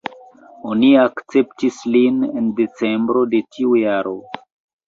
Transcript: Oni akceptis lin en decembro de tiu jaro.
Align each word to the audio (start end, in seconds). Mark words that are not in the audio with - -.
Oni 0.69 0.89
akceptis 1.01 1.77
lin 1.97 2.17
en 2.31 2.49
decembro 2.63 3.25
de 3.35 3.43
tiu 3.57 3.77
jaro. 3.83 4.17